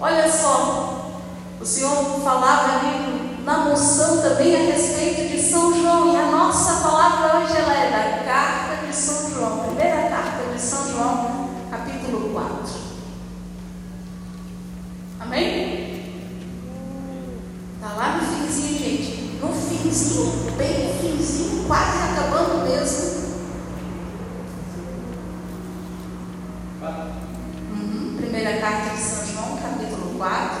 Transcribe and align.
Olha 0.00 0.30
só, 0.32 1.12
o 1.60 1.64
Senhor 1.64 2.20
falava 2.24 2.78
ali 2.78 3.42
na 3.44 3.58
moção 3.58 4.22
também 4.22 4.56
a 4.56 4.72
respeito 4.72 5.28
de 5.30 5.42
São 5.42 5.74
João, 5.78 6.12
e 6.12 6.16
a 6.16 6.30
nossa 6.30 6.80
palavra 6.80 7.38
hoje 7.38 7.56
ela 7.56 7.74
é 7.74 7.90
da 7.90 8.24
carta 8.24 8.86
de 8.86 8.94
São 8.94 9.30
João, 9.30 9.58
primeira 9.66 10.08
carta 10.08 10.52
de 10.52 10.60
São 10.60 10.90
João, 10.90 11.50
capítulo 11.70 12.30
4. 12.32 12.90
Amém? 15.20 16.02
Tá 17.80 17.92
lá 17.94 18.16
no 18.16 18.22
finzinho, 18.26 18.78
gente. 18.78 19.38
No 19.40 19.52
finzinho, 19.52 20.52
bem 20.56 20.88
no 20.88 20.94
finzinho, 20.94 21.64
quase 21.66 21.98
acabando 21.98 22.64
mesmo. 22.68 23.20
Uhum. 27.72 28.16
Primeira 28.16 28.58
carta 28.60 28.96
de 28.96 29.00
São 29.00 29.26
João, 29.26 29.56
capítulo 29.58 30.18
4. 30.18 30.58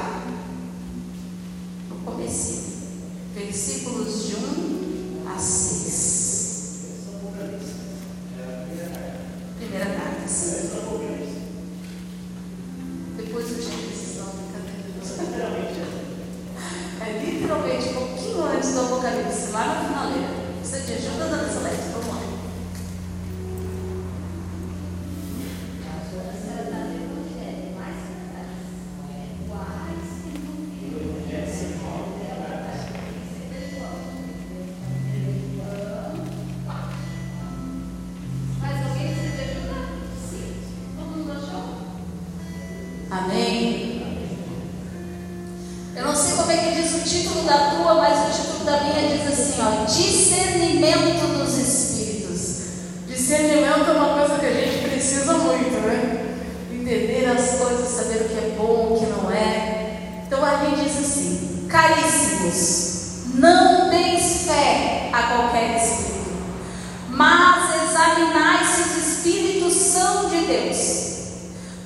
No 1.88 1.96
começo. 2.04 2.70
Versículos 3.34 4.26
de 4.26 4.36
1 4.36 5.28
a 5.34 5.38
6. 5.38 6.80
Primeira 9.58 9.86
carta, 9.86 10.28
sim. 10.28 10.70
Depois 13.16 13.44
o 13.46 13.62
Gênesis, 13.62 14.18
não, 14.18 14.32
brincadeira. 14.32 14.80
É 17.00 17.24
literalmente 17.24 17.88
um 17.90 17.94
pouquinho 17.94 18.44
antes 18.44 18.69
do 18.80 18.94
Apocalipse, 18.94 19.50
lá 19.52 19.66
na 19.66 19.84
finaleira. 19.84 20.28
Você 20.62 20.80
te 20.80 20.92
ajuda, 20.92 21.24
Dona 21.24 21.48
Celeste? 21.48 21.90
Vamos 21.92 22.08
lá. 22.08 22.19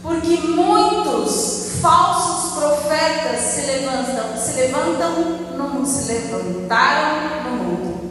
Porque 0.04 0.37
muitos 0.37 1.81
falsos 1.81 2.53
profetas 2.53 3.41
se 3.41 3.60
levantam, 3.62 4.37
se 4.37 4.60
levantam 4.60 5.12
no 5.56 5.87
se 5.87 6.12
levantaram 6.12 7.44
no 7.44 7.65
mundo. 7.65 8.10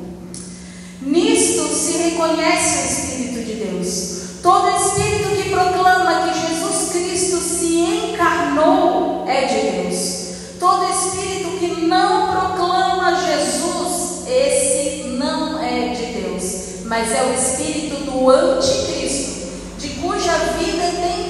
Nisto 1.03 1.67
se 1.67 1.97
reconhece 1.97 2.79
o 2.79 2.85
Espírito 2.85 3.45
de 3.45 3.53
Deus. 3.65 4.23
Todo 4.41 4.75
espírito 4.75 5.29
que 5.37 5.49
proclama 5.49 6.27
que 6.27 6.39
Jesus 6.39 6.91
Cristo 6.91 7.37
se 7.37 7.79
encarnou 7.79 9.25
é 9.27 9.45
de 9.45 9.71
Deus. 9.71 10.23
Todo 10.59 10.83
espírito 10.83 11.57
que 11.59 11.85
não 11.85 12.31
proclama 12.31 13.15
Jesus, 13.15 14.27
esse 14.27 15.03
não 15.17 15.63
é 15.63 15.89
de 15.89 16.21
Deus, 16.21 16.85
mas 16.85 17.11
é 17.11 17.23
o 17.23 17.33
espírito 17.33 18.03
do 18.03 18.29
anticristo, 18.29 19.47
de 19.77 19.89
cuja 19.89 20.31
vida 20.57 20.91
tem 21.01 21.22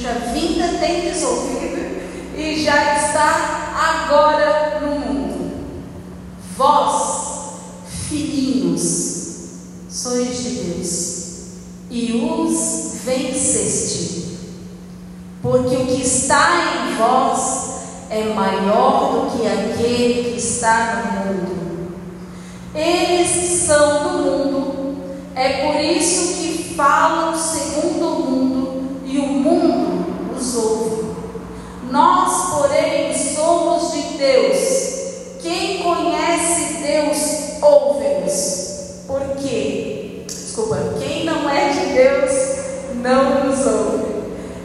cuja 0.00 0.14
vinda 0.32 0.78
tem 0.78 1.02
desolvido 1.02 2.00
e 2.34 2.64
já 2.64 2.96
está 2.96 3.74
agora 3.76 4.80
no 4.80 4.98
mundo. 4.98 5.52
Vós, 6.56 7.58
filhinhos, 8.08 9.48
sois 9.90 10.42
de 10.42 10.50
Deus 10.50 11.20
e 11.90 12.12
os 12.14 13.02
venceste, 13.04 14.38
porque 15.42 15.76
o 15.76 15.86
que 15.86 16.00
está 16.00 16.88
em 16.88 16.96
vós 16.96 18.08
é 18.08 18.32
maior 18.32 19.12
do 19.12 19.36
que 19.36 19.46
aquele 19.46 20.32
que 20.32 20.38
está 20.38 21.24
no 21.26 21.34
mundo. 21.34 21.90
Eles 22.74 23.66
são 23.66 24.02
do 24.02 24.18
mundo, 24.24 24.96
é 25.34 25.66
por 25.66 25.78
isso 25.78 26.36
que 26.36 26.74
falam 26.74 27.36
segundo 27.36 28.06
o 28.06 28.30
mundo 28.30 29.00
e 29.04 29.18
o 29.18 29.26
mundo 29.26 29.90
os 30.40 30.56
ouve. 30.56 31.10
Nós, 31.90 32.54
porém, 32.54 33.12
somos 33.14 33.92
de 33.92 34.16
Deus. 34.30 34.90
Quem 35.42 35.82
conhece 35.82 36.74
Deus, 36.82 37.62
ouve-nos. 37.62 39.04
Por 39.06 39.20
quê? 39.36 40.22
Desculpa, 40.26 40.94
quem 41.00 41.24
não 41.24 41.48
é 41.50 41.70
de 41.70 41.94
Deus, 41.94 42.30
não 43.02 43.46
nos 43.46 43.66
ouve. 43.66 44.10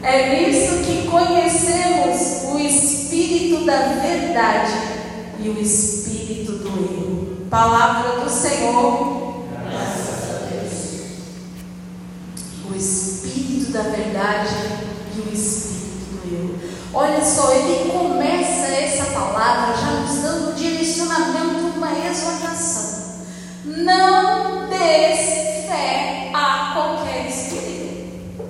É 0.02 0.36
nisso 0.36 0.84
que 0.84 1.08
conhecemos 1.08 2.52
o 2.52 2.58
Espírito 2.58 3.64
da 3.64 3.94
verdade 4.00 4.72
e 5.40 5.48
o 5.48 5.60
Espírito 5.60 6.52
do 6.52 6.68
erro. 6.68 7.46
Palavra 7.50 8.20
do 8.20 8.30
Senhor. 8.30 9.46
Graças 9.68 10.30
a 10.30 10.38
Deus. 10.48 10.72
O 12.70 12.76
Espírito 12.76 13.72
da 13.72 13.82
verdade 13.82 14.54
e 15.16 15.20
o 15.28 15.32
Espírito 15.32 16.22
do 16.22 16.34
erro. 16.34 16.54
Olha 16.94 17.24
só, 17.24 17.52
ele 17.52 17.86
essa 17.86 18.15
palavra 19.46 19.76
já 19.76 19.92
nos 19.92 20.22
dando 20.22 20.50
um 20.50 20.54
direcionamento, 20.54 21.76
uma 21.76 21.92
exortação. 21.92 23.14
Não 23.64 24.68
des 24.68 25.66
fé 25.68 26.30
a 26.34 26.72
qualquer 26.74 27.28
espírito. 27.28 28.42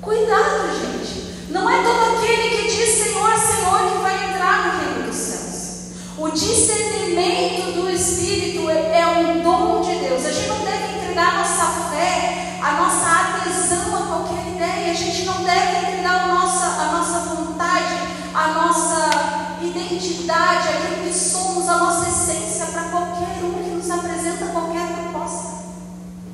Cuidado, 0.00 0.68
gente. 0.78 1.50
Não 1.50 1.68
é 1.68 1.82
todo 1.82 2.16
aquele 2.16 2.50
que 2.50 2.62
diz 2.68 3.02
Senhor, 3.02 3.36
Senhor 3.36 3.90
que 3.90 3.98
vai 3.98 4.30
entrar 4.30 4.64
no 4.64 4.80
reino 4.80 5.08
dos 5.08 5.16
céus. 5.16 5.90
O 6.16 6.30
discernimento 6.30 7.72
do 7.72 7.90
Espírito 7.90 8.70
é 8.70 9.00
é 9.00 9.06
um 9.06 9.42
dom 9.42 9.80
de 9.80 9.96
Deus. 10.06 10.24
A 10.24 10.30
gente 10.30 10.48
não 10.48 10.60
deve 10.60 10.98
entregar 10.98 11.38
nossa 11.38 11.64
fé, 11.90 12.58
a 12.62 12.72
nossa 12.74 13.38
adesão 13.40 13.96
a 13.96 14.06
qualquer 14.06 14.46
ideia. 14.54 14.92
A 14.92 14.94
gente 14.94 15.24
não 15.24 15.42
deve 15.42 15.78
entregar 15.78 16.24
a 16.24 16.26
nossa, 16.28 16.64
a 16.64 16.92
nossa 16.92 17.18
vontade, 17.34 17.98
a 18.32 18.48
nossa 18.48 19.41
identidade, 19.66 20.68
aquilo 20.68 21.04
que 21.04 21.14
somos, 21.14 21.68
a 21.68 21.78
nossa 21.78 22.08
essência 22.08 22.66
para 22.66 22.84
qualquer 22.84 23.44
um 23.44 23.62
que 23.62 23.70
nos 23.70 23.90
apresenta 23.90 24.46
qualquer 24.46 24.86
proposta. 24.88 25.62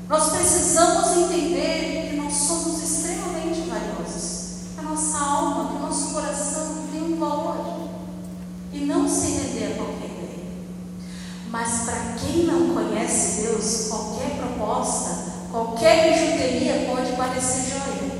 Nós 0.08 0.30
precisamos 0.30 1.16
entender 1.16 2.08
que 2.08 2.16
nós 2.16 2.32
somos 2.32 2.82
extremamente 2.82 3.69
valiosos. 3.69 4.48
A 4.78 4.82
nossa 4.82 5.19
alma, 5.19 5.72
o 5.72 5.78
nosso 5.80 6.14
coração 6.14 6.86
tem 6.90 7.02
um 7.02 7.19
valor. 7.19 7.88
E 8.72 8.80
não 8.80 9.08
se 9.08 9.32
render 9.32 9.72
a 9.72 9.76
qualquer 9.76 10.06
ideia. 10.06 10.46
Mas 11.50 11.84
para 11.84 12.14
quem 12.19 12.44
não 12.44 12.75
conhece 12.75 13.42
Deus, 13.42 13.88
qualquer 13.88 14.36
proposta, 14.36 15.32
qualquer 15.50 16.12
bijuteria 16.12 16.86
pode 16.90 17.12
parecer 17.12 17.70
joia. 17.70 18.19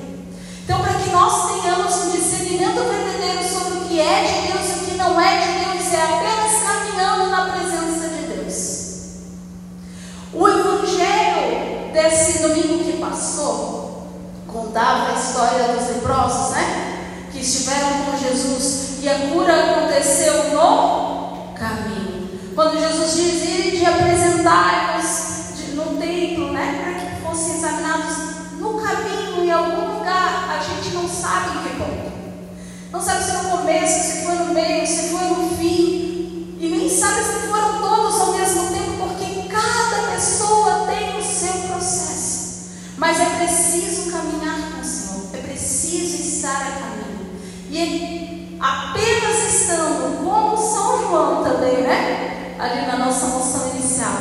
Então, 0.64 0.81
para 0.81 0.94
que 0.94 1.10
nós 1.10 1.62
tenhamos 1.62 1.94
um 2.05 2.10
discernimento 2.10 2.75
verdadeiro 2.75 3.43
sobre 3.49 3.78
o 3.78 3.88
que 3.88 4.00
é 4.00 4.22
de 4.25 4.52
Deus 4.52 4.69
e 4.69 4.72
o 4.72 4.84
que 4.84 4.88
não 4.98 5.18
é 5.20 5.38
de 5.38 5.64
Deus, 5.64 5.92
é 5.94 6.02
apenas 6.02 6.62
caminhando 6.62 7.30
na 7.30 7.52
presença 7.52 8.08
de 8.08 8.22
Deus. 8.34 8.88
O 10.34 10.46
evangelho 10.46 11.92
desse 11.92 12.42
domingo 12.42 12.84
que 12.84 12.98
passou 12.98 14.08
contava 14.46 15.12
a 15.12 15.14
história 15.14 15.68
dos 15.68 15.88
leprosos, 15.88 16.50
né? 16.50 16.88
E 19.00 19.08
a 19.08 19.32
cura 19.32 19.54
aconteceu 19.54 20.50
no 20.50 21.54
caminho. 21.54 22.28
Quando 22.54 22.80
Jesus 22.80 23.14
dizia 23.14 23.70
de 23.70 23.86
apresentar-nos 23.86 25.54
no 25.74 25.96
templo, 25.98 26.52
né, 26.52 26.82
para 26.82 26.94
que 26.94 27.22
fossem 27.22 27.56
examinados 27.56 28.16
no 28.58 28.80
caminho, 28.80 29.44
em 29.44 29.50
algum 29.52 29.98
lugar, 29.98 30.58
a 30.58 30.58
gente 30.58 30.92
não 30.94 31.08
sabe 31.08 31.58
em 31.58 31.62
que 31.62 31.76
ponto. 31.76 32.12
Não 32.90 33.00
sabe 33.00 33.22
se 33.22 33.32
no 33.32 33.50
começo, 33.50 34.12
se 34.12 34.18
E 47.80 48.56
apenas 48.60 49.54
estando, 49.54 50.25
como 50.25 50.56
São 50.56 51.08
João 51.08 51.44
também, 51.44 51.82
né? 51.82 52.56
Ali 52.58 52.86
na 52.86 52.98
nossa 52.98 53.26
moção 53.26 53.70
inicial, 53.75 54.14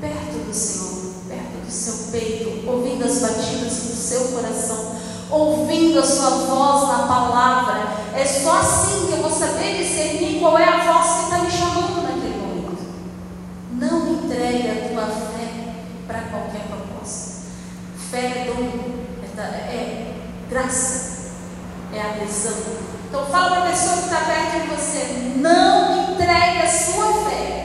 perto 0.00 0.46
do 0.46 0.54
Senhor, 0.54 1.12
perto 1.28 1.64
do 1.66 1.70
seu 1.70 2.12
peito, 2.12 2.70
ouvindo 2.70 3.04
as 3.04 3.18
batidas 3.18 3.72
do 3.72 3.96
seu 3.96 4.20
coração 4.28 5.02
ouvindo 5.32 5.98
a 5.98 6.02
sua 6.02 6.30
voz 6.30 6.88
na 6.88 7.06
palavra. 7.06 7.88
É 8.14 8.24
só 8.24 8.58
assim 8.58 9.06
que 9.06 9.12
eu 9.12 9.22
vou 9.22 9.30
saber 9.30 9.78
discernir 9.78 10.38
qual 10.38 10.58
é 10.58 10.64
a 10.64 10.92
voz 10.92 11.06
que 11.06 11.22
está 11.24 11.38
me 11.38 11.50
chamando 11.50 12.02
naquele 12.02 12.38
momento. 12.38 12.82
Não 13.72 14.12
entregue 14.12 14.68
a 14.68 14.88
tua 14.90 15.06
fé 15.06 15.74
para 16.06 16.20
qualquer 16.20 16.66
proposta. 16.68 17.46
Fé 18.10 18.18
é 18.18 18.44
dom, 18.46 18.68
é, 19.22 19.48
é 19.48 20.14
graça, 20.50 21.30
é 21.94 22.00
adesão. 22.00 22.91
Então 23.12 23.26
fala 23.26 23.50
para 23.50 23.58
a 23.58 23.70
pessoa 23.72 23.98
que 23.98 24.04
está 24.04 24.20
perto 24.22 24.60
de 24.62 24.68
você, 24.68 25.06
não 25.36 26.12
entregue 26.14 26.62
a 26.62 26.66
sua 26.66 27.28
fé. 27.28 27.61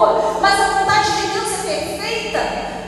Boa, 0.00 0.38
mas 0.40 0.58
a 0.58 0.78
vontade 0.78 1.10
de 1.12 1.28
Deus 1.28 1.66
é 1.66 1.98
perfeita, 1.98 2.38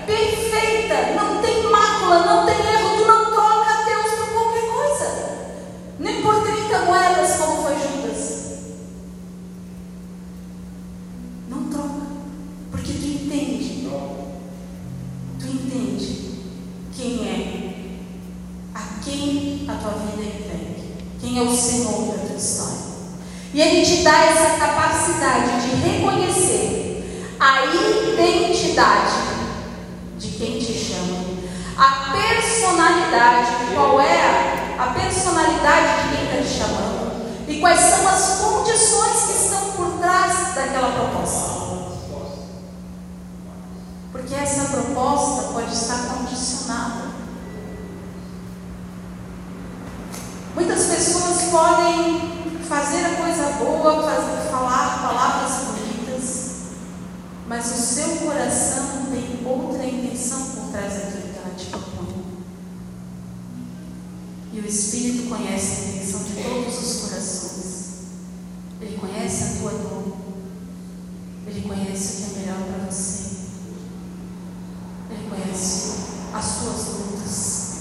perfeita, 0.06 1.12
não 1.14 1.43
tem 1.43 1.62
mácula, 1.70 2.20
não 2.20 2.47
tem 2.47 2.55
erro, 2.55 2.97
tu 2.97 3.06
não 3.06 3.31
troca 3.31 3.85
Deus 3.85 4.12
por 4.12 4.29
qualquer 4.32 4.67
coisa, 4.70 5.38
nem 5.99 6.23
por 6.23 6.43
30 6.43 6.79
moedas, 6.87 7.37
como 7.37 7.62
foi 7.62 7.75
Judas. 7.75 8.43
Não 11.50 11.64
troca, 11.64 12.06
porque 12.70 12.93
tu 12.94 13.05
entende, 13.05 13.88
tu 15.38 15.47
entende 15.47 16.41
quem 16.97 17.29
é, 17.29 17.75
a 18.75 18.81
quem 19.05 19.67
a 19.69 19.75
tua 19.75 19.91
vida 19.91 20.23
entregue, 20.23 20.94
quem 21.20 21.38
é 21.38 21.43
o 21.43 21.55
Senhor 21.55 22.06
da 22.06 22.26
tua 22.26 22.37
história. 22.37 22.93
E 23.53 23.61
Ele 23.61 23.85
te 23.85 24.03
dá 24.03 24.25
essa 24.25 24.56
capacidade 24.56 25.50
a 25.50 25.62
identidade 28.37 29.12
de 30.19 30.29
quem 30.31 30.58
te 30.58 30.73
chama, 30.73 31.23
a 31.76 32.12
personalidade, 32.12 33.75
qual 33.75 34.00
é 34.00 34.75
a 34.79 34.87
personalidade 34.87 36.02
de 36.02 36.17
quem 36.17 36.25
está 36.25 36.43
te 36.43 36.58
chamando 36.58 37.12
e 37.49 37.61
quais 37.61 37.81
são 37.81 38.08
as 38.08 38.40
condições 38.40 39.23
que 39.26 39.44
estão 39.44 39.73
por 39.73 39.99
trás 39.99 40.55
daquela 40.55 40.93
proposta. 40.93 41.62
Porque 44.12 44.35
essa 44.35 44.76
proposta 44.76 45.52
pode 45.52 45.73
estar 45.73 46.14
condicionada. 46.14 47.12
Muitas 50.55 50.85
pessoas 50.85 51.43
podem 51.50 52.32
fazer 52.69 53.06
a 53.06 53.17
coisa 53.17 53.44
boa, 53.58 54.02
fazer, 54.02 54.50
falar 54.50 55.02
palavras 55.02 55.64
bonitas, 55.64 55.81
mas 57.52 57.66
o 57.66 57.75
seu 57.75 58.16
coração 58.16 59.08
tem 59.10 59.46
outra 59.46 59.84
intenção 59.84 60.43
por 60.43 60.70
trás 60.72 60.94
daquilo 60.94 61.34
que 61.34 61.38
ela 61.38 61.54
te 61.54 61.66
propõe. 61.66 62.25
E 64.54 64.58
o 64.58 64.66
Espírito 64.66 65.28
conhece 65.28 65.82
a 65.82 65.88
intenção 65.90 66.25
de 66.25 66.43
todos 66.43 66.78
os 66.78 67.00
corações. 67.02 67.93
Ele 68.81 68.96
conhece 68.96 69.44
a 69.44 69.60
tua 69.60 69.70
dor. 69.72 70.16
Ele 71.46 71.60
conhece 71.69 72.12
o 72.12 72.16
que 72.16 72.22
é 72.22 72.38
melhor 72.40 72.62
para 72.69 72.90
você. 72.90 73.37
Ele 75.10 75.28
conhece 75.28 75.93
as 76.32 76.56
tuas 76.56 76.87
lutas. 76.87 77.72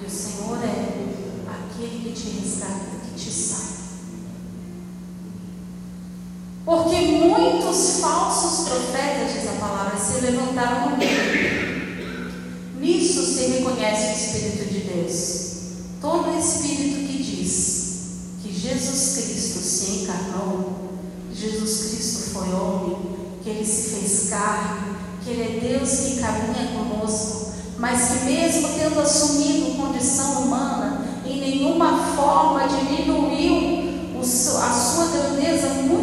E 0.00 0.06
o 0.06 0.10
Senhor 0.10 0.64
é 0.64 1.44
aquele 1.46 2.04
que 2.04 2.12
te 2.18 2.40
resgata, 2.40 2.86
que 3.04 3.22
te 3.22 3.30
salva. 3.30 3.68
Porque 6.68 7.17
muitos 7.48 8.00
falsos 8.00 8.68
profetas, 8.68 9.32
diz 9.32 9.48
a 9.48 9.60
palavra, 9.60 9.98
se 9.98 10.20
levantaram 10.20 10.90
no 10.90 10.96
meio. 10.96 12.28
Nisso 12.78 13.24
se 13.24 13.46
reconhece 13.46 14.08
o 14.08 14.12
Espírito 14.12 14.72
de 14.72 14.80
Deus. 14.80 15.48
Todo 16.00 16.38
Espírito 16.38 17.06
que 17.06 17.22
diz 17.22 17.88
que 18.42 18.52
Jesus 18.52 19.16
Cristo 19.16 19.58
se 19.60 20.02
encarnou, 20.02 20.90
Jesus 21.34 21.90
Cristo 21.90 22.30
foi 22.34 22.48
homem, 22.52 22.96
que 23.42 23.50
ele 23.50 23.66
se 23.66 23.90
fez 23.90 24.30
carne, 24.30 24.96
que 25.24 25.30
ele 25.30 25.42
é 25.42 25.78
Deus 25.78 25.90
que 25.90 26.20
caminha 26.20 26.72
conosco, 26.72 27.52
mas 27.78 28.08
que 28.08 28.24
mesmo 28.26 28.68
tendo 28.78 29.00
assumido 29.00 29.76
condição 29.76 30.42
humana, 30.42 31.04
em 31.24 31.40
nenhuma 31.40 32.14
forma 32.14 32.66
diminuiu 32.68 33.88
a 34.20 34.72
sua 34.72 35.06
grandeza, 35.06 35.68
muito 35.84 35.97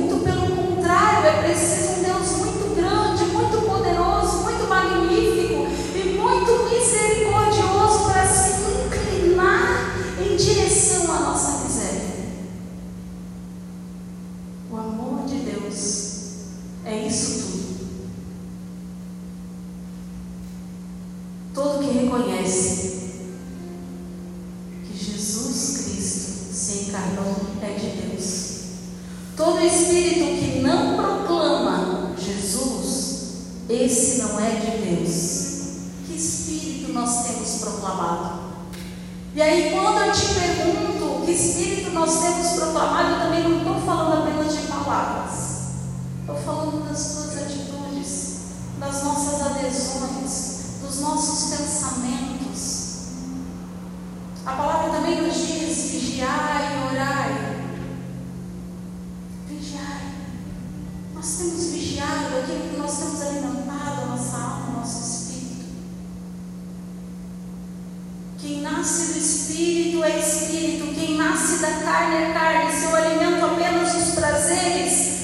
preciso 1.56 2.00
um 2.00 2.04
Deus 2.04 2.32
muito 2.38 2.76
grande, 2.76 3.24
muito 3.32 3.62
poderoso, 3.66 4.44
muito 4.44 4.68
magnífico 4.68 5.68
e 5.96 6.18
muito 6.18 6.70
misericordioso 6.70 8.12
para 8.12 8.28
se 8.28 8.62
inclinar 8.86 9.96
em 10.20 10.36
direção 10.36 11.12
à 11.14 11.20
nossa 11.22 11.64
miséria. 11.64 12.16
O 14.70 14.76
amor 14.76 15.26
de 15.26 15.36
Deus 15.38 16.34
é 16.84 17.08
isso 17.08 17.42
tudo. 17.42 17.76
Todo 21.54 21.80
que 21.80 22.00
reconhece 22.00 23.22
que 24.84 24.98
Jesus 24.98 25.78
Cristo 25.78 26.54
se 26.54 26.90
encarnou 26.90 27.34
é 27.62 27.72
de 27.80 28.02
Deus. 28.02 28.56
Todo 29.38 29.62
espírito 29.62 30.35
proclamado? 37.86 38.46
E 39.36 39.42
aí, 39.42 39.72
quando 39.72 40.00
eu 40.00 40.12
te 40.12 40.34
pergunto 40.34 41.26
que 41.26 41.32
espírito 41.32 41.92
nós 41.92 42.20
temos 42.20 42.54
proclamado, 42.54 43.10
eu 43.12 43.20
também 43.20 43.44
não 43.44 43.58
estou 43.58 43.82
falando 43.82 44.24
apenas 44.24 44.56
de 44.56 44.68
palavras. 44.68 45.56
Estou 46.22 46.36
falando 46.38 46.90
das 46.90 47.14
tuas 47.14 47.38
atitudes, 47.38 48.38
das 48.80 49.04
nossas 49.04 49.42
adesões, 49.42 50.80
dos 50.82 51.00
nossos 51.02 51.58
pensamentos. 51.58 52.96
A 54.46 54.54
palavra 54.54 54.94
também 54.94 55.22
nos 55.22 55.36
diz: 55.36 55.92
vigiai 55.92 56.74
e 56.74 56.94
orai. 56.94 57.66
Vigiai. 59.48 60.14
Nós 61.14 61.26
temos 61.38 61.66
vigiado 61.66 62.38
aquilo 62.42 62.70
que 62.70 62.78
nós 62.78 62.98
temos 62.98 63.22
alimentado 63.22 64.02
a 64.02 64.06
nossa 64.06 64.38
alma, 64.38 64.80
o 64.80 64.82
nasce 68.86 69.14
do 69.14 69.18
Espírito 69.18 70.04
é 70.04 70.20
Espírito, 70.20 70.94
quem 70.94 71.18
nasce 71.18 71.58
da 71.58 71.72
carne 71.84 72.18
é 72.18 72.34
carne. 72.34 72.72
Se 72.72 72.86
eu 72.86 72.96
alimento 72.96 73.44
apenas 73.44 73.96
os 73.96 74.14
prazeres, 74.14 75.16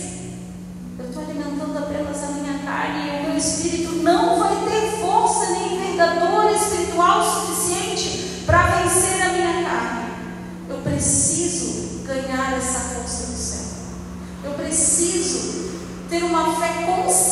eu 0.97 1.05
estou 1.05 1.23
alimentando 1.23 1.77
apenas 1.77 2.23
a 2.23 2.27
minha 2.29 2.57
carne 2.65 3.05
e 3.05 3.19
o 3.19 3.29
meu 3.29 3.37
Espírito 3.37 3.97
não 3.97 4.39
vai 4.39 4.55
ter 4.67 4.99
força 4.99 5.51
nem 5.51 5.77
verdador 5.77 6.51
espiritual 6.55 7.23
suficiente 7.23 8.41
para 8.47 8.63
vencer 8.77 9.21
a 9.21 9.29
minha 9.29 9.63
carne. 9.63 10.05
Eu 10.67 10.77
preciso 10.77 12.03
ganhar 12.03 12.57
essa 12.57 12.79
força 12.79 13.27
do 13.27 13.37
céu. 13.37 13.65
Eu 14.43 14.53
preciso 14.53 15.69
ter 16.09 16.23
uma 16.23 16.59
fé 16.59 16.83
consciente 16.83 17.30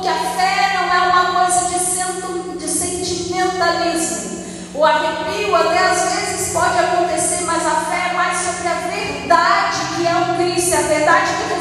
porque 0.00 0.08
a 0.08 0.14
fé 0.14 0.78
não 0.80 0.94
é 0.94 1.08
uma 1.10 1.44
coisa 1.44 1.66
de, 1.68 1.78
sento, 1.78 2.56
de 2.58 2.66
sentimentalismo. 2.66 4.40
O 4.74 4.82
arrepio 4.82 5.54
até 5.54 5.78
às 5.78 6.14
vezes 6.14 6.52
pode 6.54 6.78
acontecer, 6.78 7.44
mas 7.44 7.66
a 7.66 7.74
fé 7.82 8.08
é 8.10 8.14
mais 8.14 8.38
sobre 8.38 8.68
a 8.68 8.74
verdade 8.88 9.78
que 9.94 10.06
é 10.06 10.14
o 10.14 10.36
Cristo, 10.36 10.74
é 10.74 10.78
a 10.78 10.88
verdade 10.88 11.30
que 11.34 11.54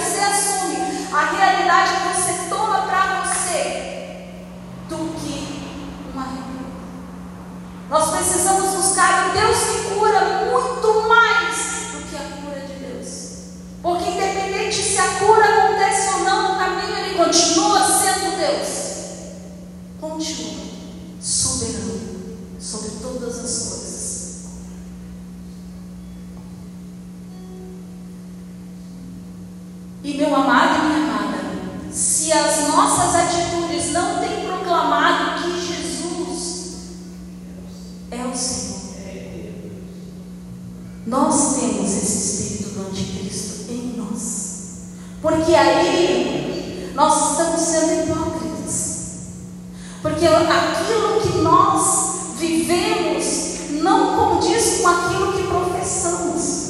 Porque 50.01 50.25
aquilo 50.25 51.21
que 51.21 51.37
nós 51.39 52.35
vivemos 52.37 53.71
não 53.81 54.15
condiz 54.15 54.79
com 54.81 54.87
aquilo 54.87 55.33
que 55.33 55.43
professamos. 55.43 56.69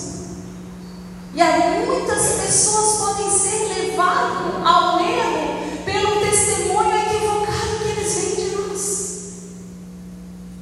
E 1.36 1.42
aí 1.42 1.86
muitas 1.86 2.42
pessoas 2.42 2.98
podem 2.98 3.30
ser 3.30 3.68
levadas 3.68 4.66
ao 4.66 5.00
erro 5.00 5.60
pelo 5.86 6.20
testemunho 6.22 6.96
equivocado 6.96 7.80
que 7.84 7.90
eles 7.90 8.16
vêm 8.16 8.36
de 8.36 8.56
nós. 8.56 9.20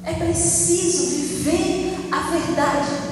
É 0.04 0.12
preciso 0.12 1.06
viver 1.06 2.08
a 2.12 2.20
verdade 2.30 3.07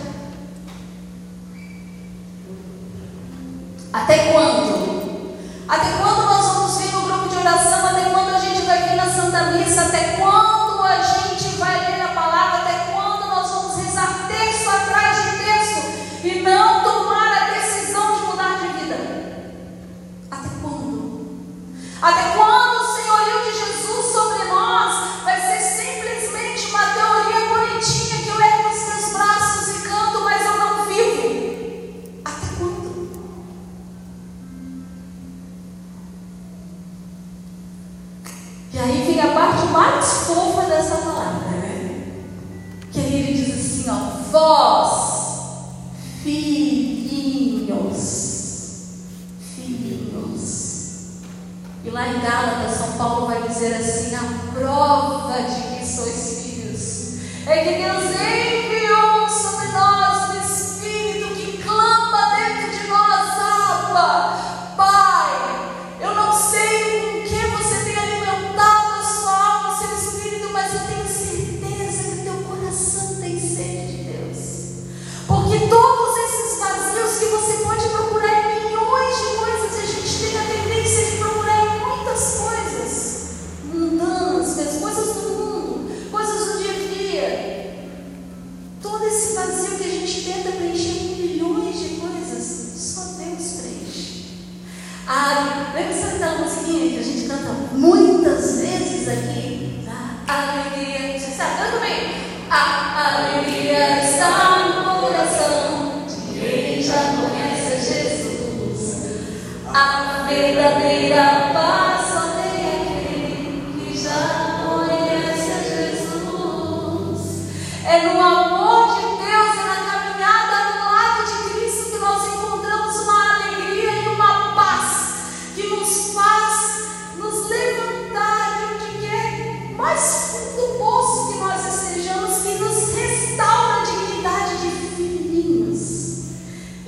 É 117.89 118.03
no 118.03 118.21
amor 118.21 118.97
de 118.97 119.03
Deus, 119.03 119.55
é 119.55 119.65
na 119.65 119.77
caminhada 119.77 120.73
do 120.73 120.85
lado 120.91 121.25
de 121.25 121.51
Cristo 121.51 121.93
que 121.93 121.99
nós 121.99 122.27
encontramos 122.35 122.97
uma 122.97 123.37
alegria 123.37 123.93
e 124.03 124.09
uma 124.09 124.55
paz 124.57 125.53
que 125.55 125.69
nos 125.69 126.13
faz 126.13 126.89
nos 127.17 127.49
levantar 127.49 128.59
de 128.59 128.99
que 128.99 129.07
é 129.07 129.73
mais 129.77 130.33
fundo 130.33 130.57
do 130.57 130.79
poço 130.81 131.33
que 131.33 131.39
nós 131.39 131.65
estejamos, 131.65 132.43
que 132.43 132.59
nos 132.59 132.93
restaura 132.93 133.75
a 133.77 133.85
dignidade 133.85 134.57
de 134.57 134.71
filhinhos. 134.97 136.23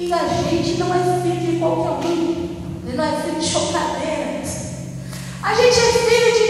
E 0.00 0.12
a 0.12 0.26
gente 0.26 0.78
não 0.78 0.92
é 0.92 1.22
filho 1.22 1.52
de 1.52 1.58
qualquer 1.60 2.08
um, 2.08 2.82
né? 2.82 2.94
não 2.96 3.04
é 3.04 3.22
filho 3.22 3.38
de 3.38 3.46
chocadeira. 3.46 4.28
A 5.40 5.54
gente 5.54 5.78
é 5.78 5.92
filho 5.92 6.32
de 6.34 6.47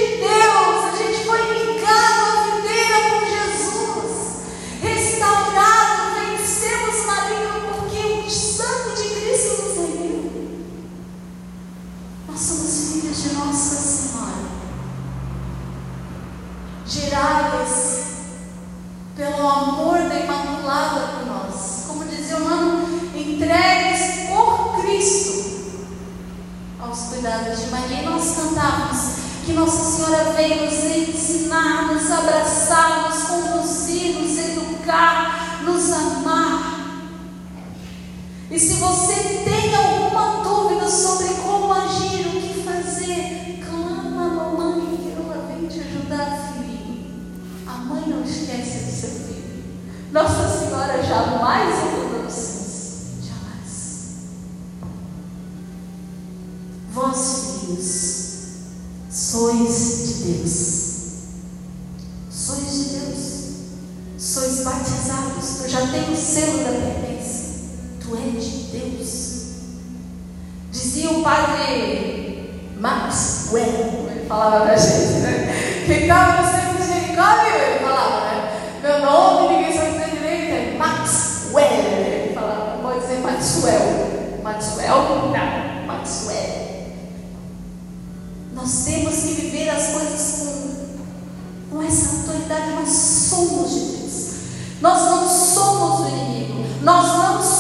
Deus. 68.73 69.39
Dizia 70.71 71.11
o 71.11 71.23
padre 71.23 72.29
Maxwell, 72.79 74.09
ele 74.11 74.27
falava 74.29 74.67
pra 74.67 74.77
gente, 74.77 75.21
né? 75.21 75.85
Ficava 75.87 76.43
no 76.43 76.49
centro 76.49 76.83
de 76.83 76.87
Jericó, 76.87 77.23
ele 77.45 77.79
falava, 77.81 78.21
né? 78.27 78.79
Meu 78.83 79.01
nome, 79.01 79.57
ninguém 79.57 79.77
sabe 79.77 79.93
dizer 79.93 80.11
direito, 80.11 80.75
é 80.75 80.79
Maxwell. 80.79 81.65
Ele 81.65 82.35
falava, 82.35 82.79
pode 82.83 83.01
dizer 83.01 83.19
Maxwell. 83.21 84.41
Maxwell? 84.43 85.33
Não, 85.33 85.87
Maxwell. 85.87 86.59
Nós 88.53 88.85
temos 88.85 89.15
que 89.15 89.35
viver 89.35 89.71
as 89.71 89.89
coisas 89.89 90.39
com, 91.71 91.77
com 91.77 91.83
essa 91.83 92.17
autoridade. 92.17 92.71
Nós 92.73 92.89
somos 92.89 93.71
de 93.71 93.81
Deus. 93.81 94.31
Nós 94.81 95.01
não 95.01 95.29
somos 95.29 96.01
do 96.03 96.09
inimigo. 96.09 96.65
Nós 96.83 97.07
não 97.07 97.43
somos 97.43 97.58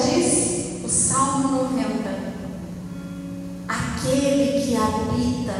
diz 0.00 0.82
o 0.84 0.88
Salmo 0.88 1.62
90, 1.62 2.10
aquele 3.68 4.62
que 4.62 4.76
habita 4.76 5.54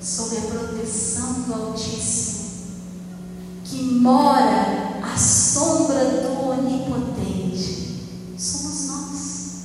sob 0.00 0.36
a 0.36 0.40
proteção 0.40 1.42
do 1.42 1.54
Altíssimo, 1.54 2.48
que 3.64 3.82
mora 3.82 5.00
à 5.02 5.16
sombra 5.16 6.04
do 6.22 6.48
Onipotente, 6.50 8.06
somos 8.38 8.86
nós, 8.86 9.62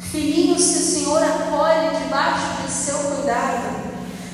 filhinhos 0.00 0.62
que 0.62 0.78
o 0.78 0.82
Senhor 0.82 1.22
acolhe 1.22 2.04
debaixo 2.04 2.62
de 2.62 2.70
seu 2.70 2.98
cuidado, 2.98 3.76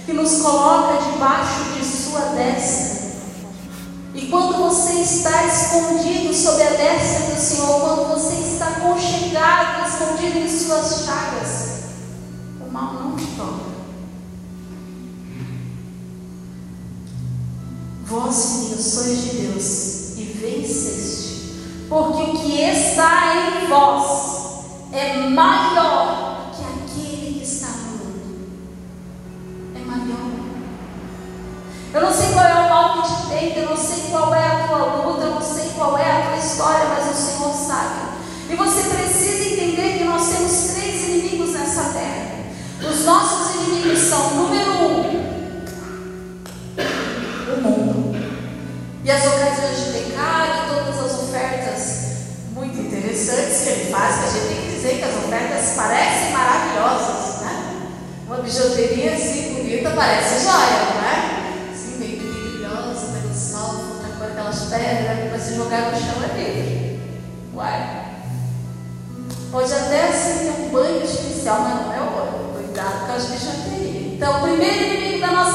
que 0.05 0.13
nos 0.13 0.41
coloca 0.41 1.11
debaixo 1.13 1.73
de 1.79 1.85
sua 1.85 2.21
destra. 2.31 3.03
E 4.15 4.22
quando 4.33 4.57
você 4.57 4.95
está 4.95 5.45
escondido 5.45 6.33
sob 6.33 6.63
a 6.63 6.71
destra 6.71 7.35
do 7.35 7.39
Senhor, 7.39 7.81
quando 7.81 8.09
você 8.15 8.33
está 8.37 8.81
conchegado, 8.81 9.87
escondido 9.87 10.39
em 10.39 10.49
suas 10.49 11.05
chagas, 11.05 11.83
o 12.59 12.73
mal 12.73 12.95
não 12.95 13.15
te 13.15 13.27
toca. 13.37 13.73
Vós, 18.07 18.53
filhos, 18.53 18.87
sois 18.87 19.23
de 19.23 19.31
Deus 19.37 20.17
e 20.17 20.23
venceste, 20.41 21.87
porque 21.91 22.23
o 22.23 22.33
que 22.33 22.59
está 22.63 23.35
em 23.37 23.69
vós 23.69 24.33
é 24.93 25.29
maior 25.29 25.92
eu 33.51 33.71
não 33.71 33.77
sei 33.77 34.05
qual 34.11 34.35
é 34.35 34.47
a 34.47 34.69
tua 34.69 34.79
luta, 34.97 35.25
eu 35.25 35.35
não 35.35 35.43
sei 35.43 35.71
qual 35.77 35.99
é 35.99 36.11
a 36.11 36.23
tua 36.29 36.37
história, 36.37 36.87
mas 36.87 37.11
o 37.11 37.15
Senhor 37.15 37.53
sabe. 37.53 38.13
E 38.49 38.55
você 38.55 38.83
precisa 38.89 39.55
entender 39.55 39.99
que 39.99 40.05
nós 40.05 40.29
temos 40.29 40.75
três 40.75 41.09
inimigos 41.09 41.53
nessa 41.53 41.85
terra. 41.93 42.33
Os 42.81 43.05
nossos 43.05 43.55
inimigos 43.55 43.99
são, 43.99 44.35
número 44.35 44.71
um, 44.71 45.23
o 47.53 47.61
mundo. 47.61 48.17
E 49.05 49.11
as 49.11 49.27
ocasiões 49.27 49.79
de 49.79 49.93
pecado 49.93 50.51
e 50.53 50.75
todas 50.75 51.05
as 51.05 51.23
ofertas 51.23 52.03
muito 52.55 52.79
interessantes 52.79 53.63
que 53.63 53.69
ele 53.69 53.91
faz, 53.91 54.17
que 54.17 54.25
a 54.25 54.31
gente 54.31 54.55
tem 54.55 54.63
que 54.63 54.75
dizer 54.77 54.99
que 54.99 55.05
as 55.05 55.25
ofertas 55.25 55.75
parecem 55.75 56.33
maravilhosas, 56.33 57.41
né? 57.41 57.91
Uma 58.27 58.37
bijuteria 58.39 59.15
assim 59.15 59.55
bonita 59.55 59.91
parece 59.91 60.45
joia, 60.45 60.92
jogar 65.55 65.93
no 65.93 65.99
chão 65.99 66.23
é 66.23 66.43
livre. 66.43 67.01
Uai. 67.55 68.03
Pode 69.51 69.73
até 69.73 70.09
ter 70.09 70.51
um 70.51 70.69
banho 70.71 71.05
especial, 71.05 71.61
mas 71.61 71.87
não 71.87 71.93
é 71.93 72.01
ouro. 72.01 72.55
Cuidado 72.55 73.07
com 73.07 73.13
as 73.13 73.27
bijuterias. 73.27 74.15
Então, 74.15 74.39
o 74.39 74.43
primeiro 74.43 74.85
inimigo 74.85 75.21
da 75.21 75.33
nossa 75.33 75.52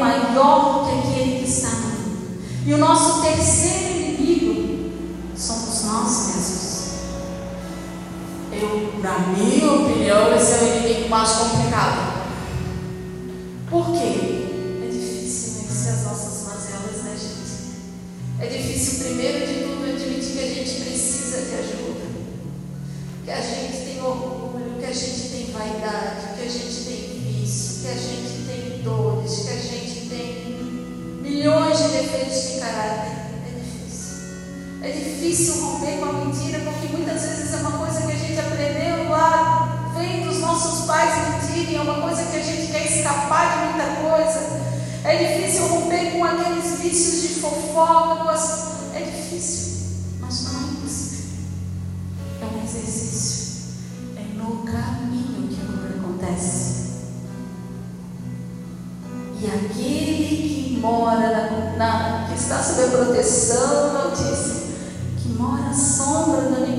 maior 0.00 0.84
que 0.84 1.08
aquele 1.08 1.38
que 1.40 1.50
está 1.50 1.70
no 1.70 1.88
mundo. 1.88 2.42
E 2.66 2.74
o 2.74 2.78
nosso 2.78 3.22
terceiro 3.22 3.98
inimigo 3.98 4.90
somos 5.36 5.84
nós 5.84 6.26
mesmos. 6.28 6.74
Eu, 8.52 9.00
na 9.02 9.18
minha 9.18 9.72
opinião, 9.72 10.34
esse 10.34 10.52
é 10.52 10.58
o 10.58 10.86
inimigo 10.86 11.08
mais 11.08 11.30
complicado. 11.30 12.14
Por 13.68 13.86
quê? 13.92 14.46
É 14.84 14.88
difícil 14.90 15.62
vencer 15.62 15.92
as 15.92 16.04
nossas 16.04 16.46
mazelas, 16.46 17.02
né, 17.04 17.16
gente? 17.18 17.74
É 18.40 18.46
difícil, 18.46 19.04
primeiro 19.04 19.46
de 19.46 19.54
tudo, 19.64 19.84
admitir 19.84 20.32
que 20.32 20.38
a 20.38 20.54
gente 20.54 20.84
precisa 20.84 21.42
de 21.42 21.54
ajuda. 21.54 22.04
Que 23.24 23.30
a 23.30 23.40
gente 23.40 23.84
tem 23.84 24.02
orgulho, 24.02 24.78
que 24.78 24.86
a 24.86 24.92
gente 24.92 25.28
tem 25.30 25.52
vaidade, 25.52 26.36
que 26.36 26.42
a 26.42 26.48
gente 26.48 26.84
tem 26.84 27.40
vício, 27.42 27.82
que 27.82 27.88
a 27.88 27.94
gente 27.94 28.33
milhões 32.24 32.52
de 32.52 32.60
caráter. 32.60 33.12
É 33.46 33.60
difícil. 33.60 34.16
É 34.82 34.90
difícil 34.90 35.62
romper 35.62 35.98
com 35.98 36.04
a 36.04 36.12
mentira, 36.12 36.60
porque 36.60 36.88
muitas 36.88 37.22
vezes 37.22 37.54
é 37.54 37.56
uma 37.58 37.72
coisa 37.72 38.02
que 38.02 38.12
a 38.12 38.16
gente 38.16 38.38
aprendeu 38.38 39.10
lá, 39.10 39.92
vem 39.96 40.26
dos 40.26 40.38
nossos 40.40 40.86
pais 40.86 41.14
mentirem, 41.28 41.76
é 41.76 41.80
uma 41.80 42.00
coisa 42.00 42.24
que 42.24 42.36
a 42.36 42.42
gente 42.42 42.72
quer 42.72 42.84
escapar 42.84 43.58
de 43.58 43.72
muita 43.72 44.00
coisa. 44.00 44.64
É 45.04 45.16
difícil 45.16 45.68
romper 45.68 46.12
com 46.12 46.24
aqueles 46.24 46.80
vícios 46.80 47.22
de 47.22 47.40
fofoca, 47.40 48.24
com 48.24 48.28
as... 48.30 48.94
é 48.94 49.00
difícil, 49.00 49.74
mas 50.20 50.44
não 50.44 50.60
é 50.60 50.62
impossível. 50.64 51.24
É 52.40 52.44
um 52.46 52.64
exercício. 52.64 53.44
É 54.16 54.22
no 54.34 54.62
caminho 54.64 55.48
que 55.48 55.60
a 55.60 55.66
cura 55.66 56.00
acontece. 56.00 56.84
E 59.40 59.46
aquele 59.46 60.36
que 60.36 60.78
mora 60.80 61.33
está 62.34 62.62
sob 62.62 62.84
a 62.84 62.88
proteção 62.88 63.90
do 63.90 63.98
Altíssimo, 63.98 64.74
que 65.22 65.28
mora 65.30 65.70
à 65.70 65.74
sombra 65.74 66.42
do 66.42 66.73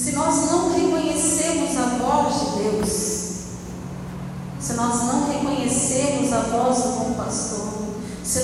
Se 0.00 0.12
nós 0.12 0.50
não 0.50 0.72
reconhecemos 0.72 1.76
a 1.76 1.98
voz 1.98 2.34
de 2.40 2.62
Deus, 2.62 2.90
se 4.58 4.72
nós 4.72 5.02
não 5.02 5.30
reconhecemos 5.30 6.32
a 6.32 6.40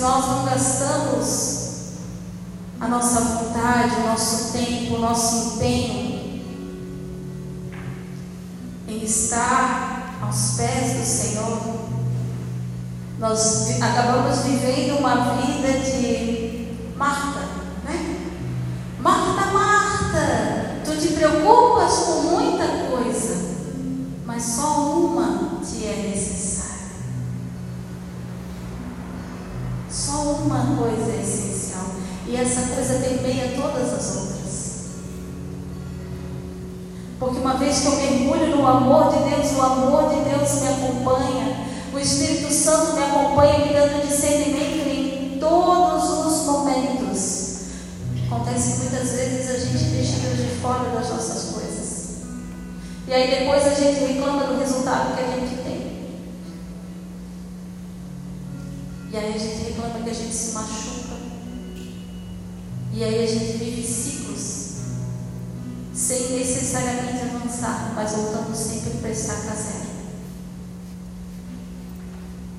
nós 0.01 0.27
não 0.27 0.45
gastamos 0.45 1.67
a 2.79 2.89
nossa 2.89 3.21
vontade, 3.21 3.97
o 3.97 4.07
nosso 4.07 4.53
tempo, 4.53 4.97
o 4.97 4.99
nosso 4.99 5.55
empenho 5.55 6.43
em 8.87 9.05
estar 9.05 10.19
aos 10.21 10.57
pés 10.59 10.99
do 10.99 11.05
Senhor, 11.05 11.59
nós 13.19 13.81
acabamos 13.81 14.41
vivendo 14.41 14.99
uma 14.99 15.37
vida 15.37 15.81
de 15.81 16.77
Marta, 16.97 17.41
né? 17.85 18.17
Marta, 19.01 19.53
Marta, 19.53 20.81
tu 20.85 20.97
te 20.97 21.09
preocupas 21.15 21.93
com 21.99 22.23
muita 22.23 22.67
coisa, 22.91 23.57
mas 24.25 24.43
só 24.43 24.87
é 25.87 26.11
necessária. 26.11 26.77
Só 29.91 30.23
uma 30.45 30.77
coisa 30.77 31.13
é 31.13 31.23
essencial. 31.23 31.87
E 32.27 32.37
essa 32.37 32.75
coisa 32.75 33.01
permeia 33.01 33.55
todas 33.57 33.93
as 33.93 34.17
outras. 34.17 34.37
Porque 37.19 37.39
uma 37.39 37.55
vez 37.55 37.81
que 37.81 37.87
eu 37.87 37.97
mergulho 37.97 38.57
no 38.57 38.67
amor 38.67 39.13
de 39.13 39.31
Deus, 39.31 39.53
o 39.57 39.63
amor 39.63 40.11
de 40.11 40.29
Deus 40.29 40.61
me 40.61 40.69
acompanha. 40.69 41.67
O 41.95 41.99
Espírito 41.99 42.53
Santo 42.53 42.93
me 42.93 43.05
acompanha, 43.05 43.65
me 43.65 43.73
dando 43.73 44.07
discernimento 44.07 44.87
em 44.87 45.39
todos 45.39 46.05
os 46.27 46.47
momentos. 46.47 47.47
Acontece 48.27 48.73
que 48.73 48.79
muitas 48.81 49.13
vezes 49.13 49.51
a 49.51 49.59
gente 49.59 49.85
deixa 49.85 50.19
Deus 50.19 50.37
de 50.37 50.61
fora 50.61 50.91
das 50.91 51.09
nossas 51.09 51.53
coisas. 51.55 52.17
E 53.09 53.13
aí 53.13 53.31
depois 53.31 53.65
a 53.65 53.71
gente 53.71 54.05
reclama 54.05 54.45
do 54.45 54.59
resultado 54.59 55.17
que 55.17 55.23
a 55.23 55.27
gente 55.29 55.63
tem. 55.63 55.87
E 59.17 59.19
aí 59.19 59.35
a 59.35 59.39
gente 59.39 59.65
reclama 59.65 60.05
que 60.05 60.11
a 60.11 60.13
gente 60.13 60.35
se 60.35 60.53
machuca. 60.53 61.17
E 62.93 63.03
aí 63.03 63.25
a 63.25 63.27
gente 63.27 63.57
vive 63.57 63.83
ciclos 63.83 64.75
sem 65.95 66.39
necessariamente 66.39 67.23
avançar, 67.23 67.95
mas 67.95 68.13
voltando 68.13 68.55
sempre 68.55 68.99
para 69.01 69.09
estaca 69.09 69.55
zero. 69.57 69.89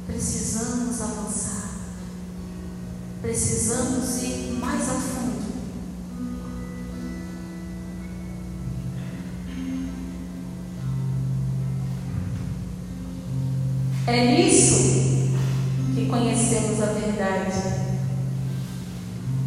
Precisamos 0.08 1.00
avançar. 1.00 1.76
Precisamos 3.22 4.24
ir 4.24 4.58
mais 4.60 4.90
a 4.90 4.94
fundo. 4.94 5.38
É 14.08 14.38
nisso 14.38 14.97
conhecemos 16.48 16.82
a 16.82 16.86
verdade. 16.86 17.88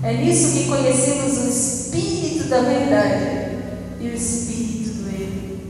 É 0.02 0.12
nisso 0.14 0.52
que 0.52 0.68
conhecemos 0.68 1.38
o 1.38 1.48
Espírito 1.48 2.48
da 2.48 2.60
verdade 2.60 3.56
e 4.00 4.08
o 4.08 4.14
Espírito 4.14 4.90
do 4.96 5.08
erro. 5.08 5.60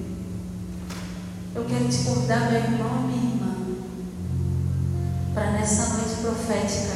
Eu 1.55 1.65
quero 1.65 1.89
te 1.89 1.99
convidar, 1.99 2.51
meu 2.51 2.61
irmão, 2.61 3.03
minha 3.03 3.33
irmã, 3.33 3.57
para 5.35 5.53
nessa 5.53 5.95
noite 5.95 6.21
profética, 6.21 6.95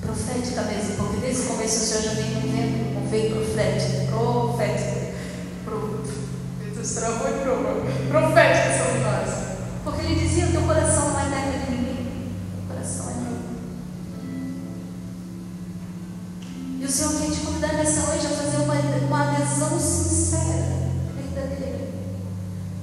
profética 0.00 0.62
mesmo, 0.62 0.96
porque 0.96 1.20
desde 1.20 1.42
o 1.42 1.46
começo 1.46 1.76
o 1.76 1.86
Senhor 1.86 2.02
já 2.02 2.10
vem 2.10 2.40
vendo 2.40 2.94
como 2.94 3.08
veio 3.08 3.34
profético, 3.34 4.06
profético, 4.06 4.96
pro, 5.64 6.02
Deus 6.72 6.94
travou 6.94 7.32
de 7.32 7.44
novo, 7.44 7.86
profética 8.10 8.45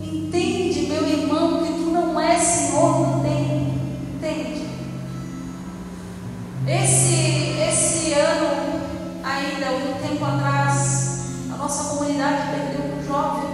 Entende, 0.04 0.88
meu 0.88 1.08
irmão, 1.08 1.63
que 1.63 1.74
tu 1.74 1.92
não 1.92 2.20
és 2.20 2.42
Senhor 2.42 3.00
no 3.00 3.24
tempo. 3.24 3.80
Entende? 4.16 4.68
Esse, 6.68 7.60
esse 7.60 8.13
ano, 8.13 8.82
ainda, 9.24 9.72
um 9.72 10.08
tempo 10.08 10.26
atrás, 10.26 11.26
a 11.54 11.58
nossa 11.58 11.96
comunidade 11.96 12.52
perdeu 12.52 12.96
um 12.96 13.06
jovem. 13.06 13.50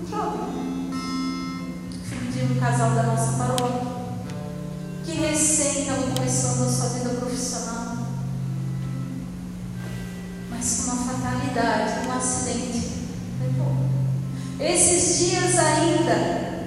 Um 0.00 0.06
jovem 0.08 0.46
filho 2.04 2.32
de 2.32 2.52
um 2.52 2.60
casal 2.60 2.90
da 2.90 3.02
nossa 3.02 3.32
paróquia, 3.32 3.86
que 5.04 5.12
recém 5.12 5.82
estava 5.82 6.02
começando 6.02 6.66
a 6.66 6.70
sua 6.70 6.88
vida 6.90 7.10
profissional, 7.10 7.65
Esses 14.68 15.18
dias 15.18 15.56
ainda, 15.56 16.66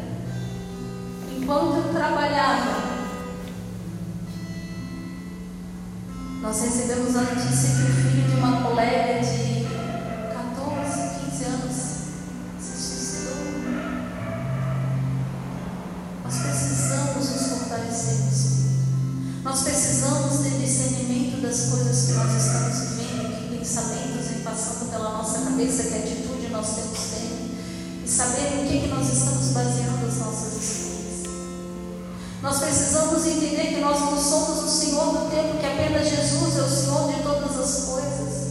enquanto 1.30 1.76
eu 1.76 1.94
trabalhava, 1.94 2.82
nós 6.42 6.62
recebemos 6.62 7.14
a 7.18 7.22
notícia 7.24 7.76
que 7.76 7.82
o 7.82 7.94
filho 7.94 8.30
de 8.30 8.36
uma 8.38 8.62
colega 8.62 9.20
de 9.20 9.68
14, 10.34 11.20
15 11.26 11.44
anos 11.44 11.76
se 12.58 12.78
suicidou. 12.78 13.36
Nós 16.24 16.38
precisamos 16.38 17.30
nos 17.30 17.48
fortalecer. 17.48 18.30
Nós 19.44 19.62
precisamos 19.64 20.40
ter 20.40 20.52
discernimento 20.52 21.42
das 21.42 21.66
coisas 21.66 22.06
que 22.06 22.14
nós 22.14 22.32
estamos 22.34 22.96
vivendo, 22.96 23.50
que 23.50 23.58
pensamentos 23.58 24.28
vêm 24.28 24.42
passando 24.42 24.90
pela 24.90 25.18
nossa 25.18 25.42
cabeça, 25.42 25.84
que 25.84 25.96
atitude 25.96 26.48
nós 26.50 26.76
temos 26.76 26.89
e 26.89 26.89
saber 28.20 28.52
no 28.52 28.68
que, 28.68 28.82
que 28.82 28.88
nós 28.88 29.08
estamos 29.08 29.48
baseando 29.54 30.06
as 30.06 30.18
nossas 30.18 30.62
escolhas. 30.62 31.24
Nós 32.44 32.60
precisamos 32.60 33.26
entender 33.26 33.76
que 33.76 33.80
nós 33.80 33.98
não 33.98 34.22
somos 34.22 34.62
o 34.62 34.68
Senhor 34.68 35.06
do 35.06 35.32
tempo, 35.32 35.58
que 35.58 35.66
apenas 35.66 36.06
Jesus 36.06 36.58
é 36.58 36.62
o 36.62 36.70
Senhor 36.70 37.14
de 37.14 37.24
todas 37.24 37.58
as 37.58 37.86
coisas. 37.86 38.50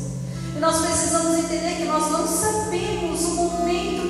E 0.57 0.59
nós 0.59 0.81
precisamos 0.81 1.37
entender 1.37 1.77
que 1.77 1.85
nós 1.85 2.11
não 2.11 2.27
sabemos 2.27 3.21
o 3.25 3.35
momento 3.35 4.08